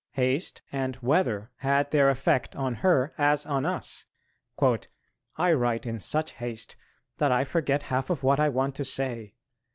Haste 0.13 0.63
and 0.71 0.95
weather 1.03 1.51
had 1.57 1.91
their 1.91 2.09
effect 2.09 2.55
on 2.55 2.73
her 2.81 3.13
as 3.19 3.45
on 3.45 3.67
us: 3.67 4.07
"I 5.37 5.53
write 5.53 5.85
in 5.85 5.99
such 5.99 6.31
haste 6.31 6.75
that 7.19 7.31
I 7.31 7.43
forget 7.43 7.83
half 7.83 8.09
of 8.09 8.23
what 8.23 8.39
I 8.39 8.49
want 8.49 8.73
to 8.77 8.83
say.... 8.83 9.35